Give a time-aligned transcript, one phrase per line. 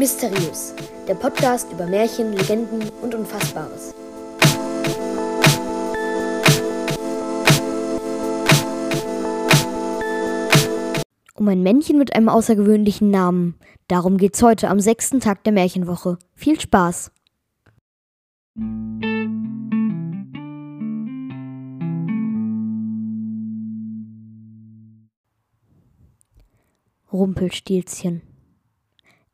[0.00, 0.74] Mysteriös,
[1.06, 3.94] der Podcast über Märchen, Legenden und Unfassbares.
[11.34, 13.56] Um ein Männchen mit einem außergewöhnlichen Namen.
[13.88, 16.16] Darum geht's heute am sechsten Tag der Märchenwoche.
[16.34, 17.12] Viel Spaß!
[27.12, 28.29] Rumpelstilzchen.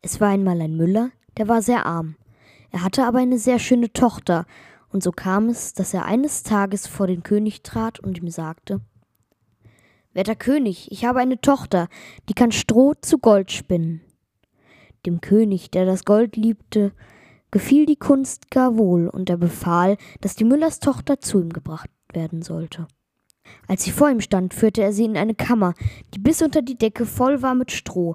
[0.07, 2.15] Es war einmal ein Müller, der war sehr arm.
[2.71, 4.47] Er hatte aber eine sehr schöne Tochter,
[4.93, 8.81] und so kam es, dass er eines Tages vor den König trat und ihm sagte
[10.13, 11.89] Werter König, ich habe eine Tochter,
[12.29, 14.01] die kann Stroh zu Gold spinnen.
[15.07, 16.93] Dem König, der das Gold liebte,
[17.51, 21.91] gefiel die Kunst gar wohl, und er befahl, dass die Müllers Tochter zu ihm gebracht
[22.13, 22.87] werden sollte.
[23.67, 25.75] Als sie vor ihm stand, führte er sie in eine Kammer,
[26.15, 28.15] die bis unter die Decke voll war mit Stroh.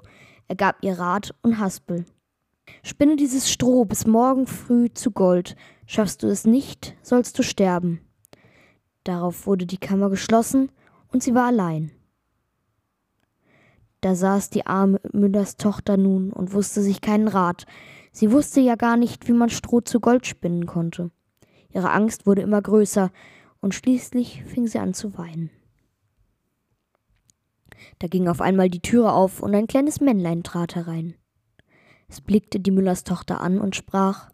[0.52, 2.04] Er gab ihr Rat und Haspel.
[2.82, 5.56] Spinne dieses Stroh bis morgen früh zu Gold.
[5.86, 8.02] Schaffst du es nicht, sollst du sterben.
[9.02, 10.70] Darauf wurde die Kammer geschlossen
[11.08, 11.90] und sie war allein.
[14.02, 17.64] Da saß die arme Müllers Tochter nun und wusste sich keinen Rat.
[18.12, 21.10] Sie wusste ja gar nicht, wie man Stroh zu Gold spinnen konnte.
[21.70, 23.10] Ihre Angst wurde immer größer,
[23.62, 25.48] und schließlich fing sie an zu weinen.
[27.98, 31.14] Da ging auf einmal die Türe auf und ein kleines Männlein trat herein.
[32.08, 34.30] Es blickte die Müllers Tochter an und sprach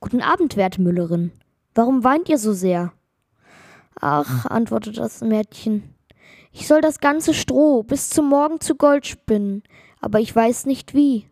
[0.00, 1.32] Guten Abend, werte Müllerin.
[1.74, 2.92] Warum weint ihr so sehr?
[4.00, 5.94] Ach, antwortete das Mädchen,
[6.52, 9.62] ich soll das ganze Stroh bis zum Morgen zu Gold spinnen,
[10.00, 11.26] aber ich weiß nicht wie.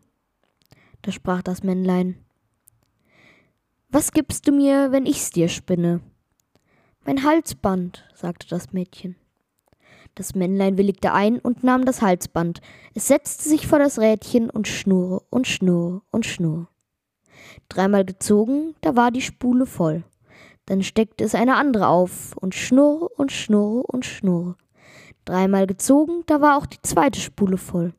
[1.03, 2.17] Da sprach das Männlein
[3.89, 6.01] Was gibst du mir, wenn ich's dir spinne?
[7.05, 9.15] Mein Halsband, sagte das Mädchen.
[10.15, 12.61] Das Männlein willigte ein und nahm das Halsband.
[12.93, 16.67] Es setzte sich vor das Rädchen und schnurre und schnurre und schnurre.
[17.69, 20.03] Dreimal gezogen, da war die Spule voll.
[20.65, 24.55] Dann steckte es eine andere auf und schnurre und schnurre und schnurre.
[25.25, 27.93] Dreimal gezogen, da war auch die zweite Spule voll.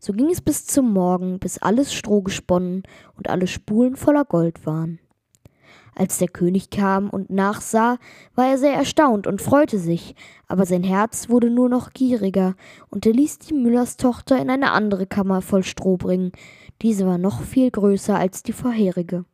[0.00, 2.82] So ging es bis zum Morgen, bis alles Stroh gesponnen
[3.16, 5.00] und alle Spulen voller Gold waren.
[5.98, 7.96] Als der König kam und nachsah,
[8.34, 10.14] war er sehr erstaunt und freute sich,
[10.46, 12.54] aber sein Herz wurde nur noch gieriger,
[12.90, 16.32] und er ließ die Müllerstochter in eine andere Kammer voll Stroh bringen,
[16.82, 19.24] diese war noch viel größer als die vorherige.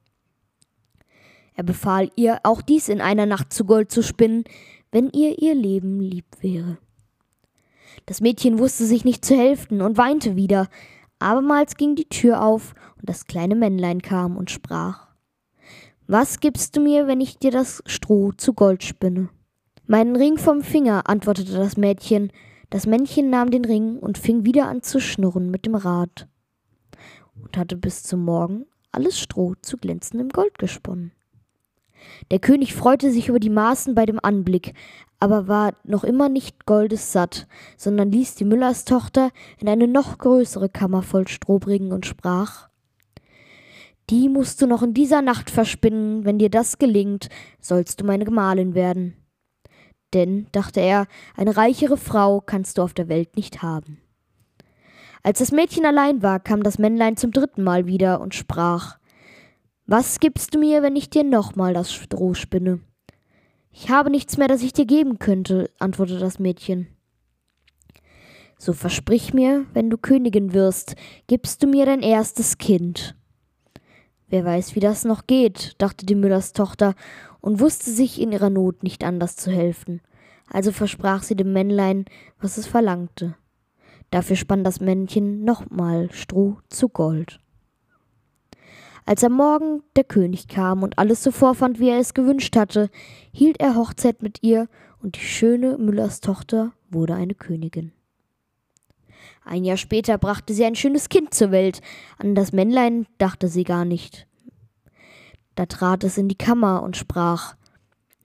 [1.55, 4.45] Er befahl ihr, auch dies in einer Nacht zu Gold zu spinnen,
[4.93, 6.79] wenn ihr ihr Leben lieb wäre.
[8.07, 10.69] Das Mädchen wusste sich nicht zu helfen und weinte wieder.
[11.19, 15.12] Abermals ging die Tür auf, und das kleine Männlein kam und sprach
[16.07, 19.29] was gibst du mir, wenn ich dir das Stroh zu Gold spinne?
[19.87, 22.33] Meinen Ring vom Finger, antwortete das Mädchen.
[22.71, 26.29] Das Männchen nahm den Ring und fing wieder an zu schnurren mit dem Rad
[27.43, 31.13] und hatte bis zum Morgen alles Stroh zu glänzendem Gold gesponnen.
[32.31, 34.75] Der König freute sich über die Maßen bei dem Anblick,
[35.21, 37.47] aber war noch immer nicht goldes satt,
[37.77, 42.69] sondern ließ die Müllerstochter in eine noch größere Kammer voll Stroh bringen und sprach
[44.11, 47.29] die musst du noch in dieser Nacht verspinnen, wenn dir das gelingt,
[47.61, 49.17] sollst du meine Gemahlin werden.
[50.13, 54.01] Denn, dachte er, eine reichere Frau kannst du auf der Welt nicht haben.
[55.23, 58.99] Als das Mädchen allein war, kam das Männlein zum dritten Mal wieder und sprach
[59.87, 62.81] Was gibst du mir, wenn ich dir nochmal das Stroh spinne?
[63.71, 66.89] Ich habe nichts mehr, das ich dir geben könnte, antwortete das Mädchen.
[68.59, 70.95] So versprich mir, wenn du Königin wirst,
[71.27, 73.17] gibst du mir dein erstes Kind.
[74.33, 76.95] Wer weiß, wie das noch geht, dachte die Müllers Tochter
[77.43, 80.01] und wusste sich in ihrer Not nicht anders zu helfen.
[80.49, 82.07] Also versprach sie dem Männlein,
[82.41, 83.37] was es verlangte.
[84.11, 87.41] Dafür spann das Männchen nochmal Stroh zu Gold.
[89.05, 92.89] Als am Morgen der König kam und alles so vorfand, wie er es gewünscht hatte,
[93.33, 94.67] hielt er Hochzeit mit ihr,
[95.03, 97.93] und die schöne Müllers Tochter wurde eine Königin.
[99.45, 101.81] Ein Jahr später brachte sie ein schönes Kind zur Welt.
[102.19, 104.27] An das Männlein dachte sie gar nicht.
[105.55, 107.57] Da trat es in die Kammer und sprach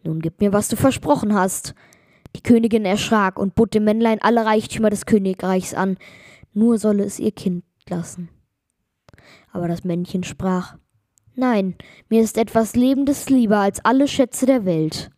[0.04, 1.74] Nun gib mir, was du versprochen hast.
[2.36, 5.98] Die Königin erschrak und bot dem Männlein alle Reichtümer des Königreichs an,
[6.54, 8.30] nur solle es ihr Kind lassen.
[9.52, 10.78] Aber das Männchen sprach
[11.36, 11.76] Nein,
[12.10, 15.10] mir ist etwas Lebendes lieber als alle Schätze der Welt.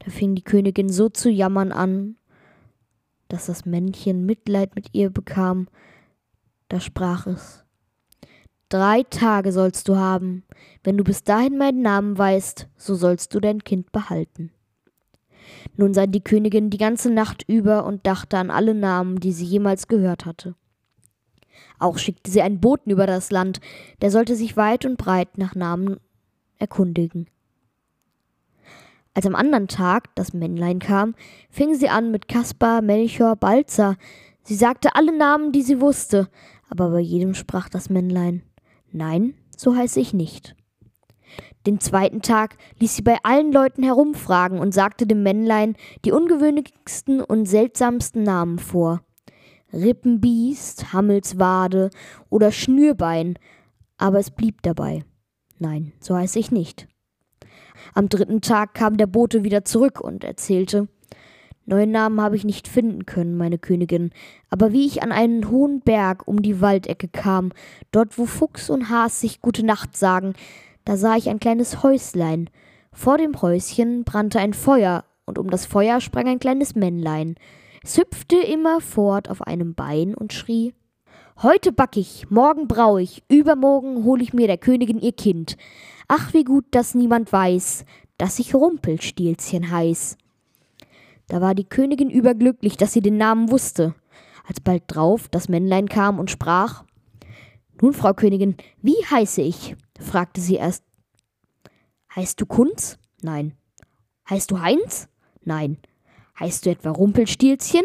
[0.00, 2.16] Da fing die Königin so zu jammern an
[3.34, 5.66] dass das Männchen Mitleid mit ihr bekam,
[6.68, 7.64] da sprach es
[8.68, 10.44] Drei Tage sollst du haben,
[10.84, 14.52] wenn du bis dahin meinen Namen weißt, so sollst du dein Kind behalten.
[15.76, 19.44] Nun sah die Königin die ganze Nacht über und dachte an alle Namen, die sie
[19.44, 20.54] jemals gehört hatte.
[21.80, 23.60] Auch schickte sie einen Boten über das Land,
[24.00, 25.98] der sollte sich weit und breit nach Namen
[26.58, 27.26] erkundigen.
[29.14, 31.14] Als am anderen Tag das Männlein kam,
[31.48, 33.96] fing sie an mit Kaspar, Melchior, Balzer.
[34.42, 36.28] Sie sagte alle Namen, die sie wusste,
[36.68, 38.42] aber bei jedem sprach das Männlein
[38.90, 40.56] Nein, so heiße ich nicht.
[41.66, 47.20] Den zweiten Tag ließ sie bei allen Leuten herumfragen und sagte dem Männlein die ungewöhnlichsten
[47.20, 49.02] und seltsamsten Namen vor.
[49.72, 51.90] Rippenbiest, Hammelswade
[52.28, 53.38] oder Schnürbein,
[53.96, 55.04] aber es blieb dabei.
[55.58, 56.86] Nein, so heiße ich nicht.
[57.92, 60.88] Am dritten Tag kam der Bote wieder zurück und erzählte
[61.66, 64.10] Neuen Namen habe ich nicht finden können, meine Königin,
[64.50, 67.52] aber wie ich an einen hohen Berg um die Waldecke kam,
[67.90, 70.34] dort wo Fuchs und Has sich gute Nacht sagen,
[70.84, 72.50] da sah ich ein kleines Häuslein.
[72.92, 77.36] Vor dem Häuschen brannte ein Feuer, und um das Feuer sprang ein kleines Männlein.
[77.82, 80.74] Es hüpfte immerfort auf einem Bein und schrie
[81.42, 85.56] Heute back ich, morgen brau ich, übermorgen hol ich mir der Königin ihr Kind.
[86.06, 87.84] Ach, wie gut, dass niemand weiß,
[88.18, 90.16] dass ich Rumpelstilzchen heiß.
[91.26, 93.94] Da war die Königin überglücklich, dass sie den Namen wusste.
[94.46, 96.84] Als bald drauf das Männlein kam und sprach
[97.82, 99.74] Nun, Frau Königin, wie heiße ich?
[99.98, 100.84] fragte sie erst.
[102.14, 102.96] Heißt du Kunz?
[103.22, 103.54] Nein.
[104.30, 105.08] Heißt du Heinz?
[105.42, 105.78] Nein.
[106.38, 107.84] Heißt du etwa Rumpelstilzchen?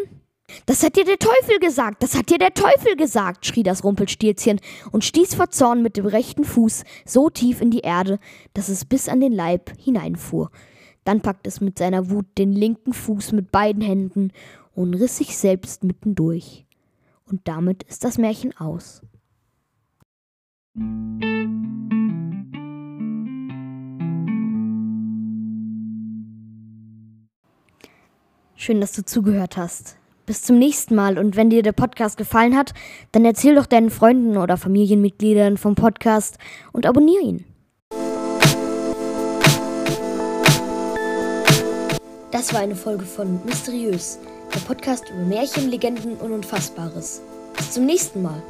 [0.66, 4.60] Das hat dir der Teufel gesagt, das hat dir der Teufel gesagt, schrie das Rumpelstilzchen
[4.92, 8.19] und stieß vor Zorn mit dem rechten Fuß so tief in die Erde,
[8.54, 10.51] dass es bis an den Leib hineinfuhr.
[11.04, 14.31] Dann packte es mit seiner Wut den linken Fuß mit beiden Händen
[14.74, 16.66] und riss sich selbst mittendurch.
[17.25, 19.01] Und damit ist das Märchen aus.
[28.56, 29.98] Schön, dass du zugehört hast.
[30.30, 32.76] Bis zum nächsten Mal und wenn dir der Podcast gefallen hat,
[33.14, 36.38] dann erzähl doch deinen Freunden oder Familienmitgliedern vom Podcast
[36.72, 37.46] und abonniere ihn.
[42.31, 44.20] Das war eine Folge von Mysteriös,
[44.54, 47.24] der Podcast über Märchen, Legenden und Unfassbares.
[47.58, 48.44] Bis zum nächsten Mal.